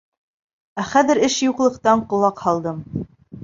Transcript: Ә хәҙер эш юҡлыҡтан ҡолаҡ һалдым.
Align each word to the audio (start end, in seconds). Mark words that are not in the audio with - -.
Ә 0.83 0.85
хәҙер 0.93 1.21
эш 1.29 1.37
юҡлыҡтан 1.49 2.05
ҡолаҡ 2.15 2.45
һалдым. 2.49 2.85